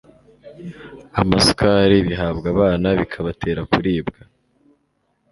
[1.21, 4.19] amasukari bihabwa abana bikabatera kuribwa